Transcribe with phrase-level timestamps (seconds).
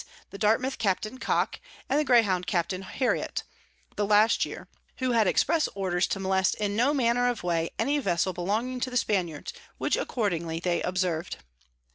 [0.31, 1.05] the Dartmouth Capt.
[1.21, 2.71] Cock, and the Greyhound Capt.
[2.71, 3.43] Hariot)
[3.97, 7.99] the last year, who had express Orders to molest in no manner of way any
[7.99, 11.37] Vessel belonging to the Spaniards; which accordingly they observ'd.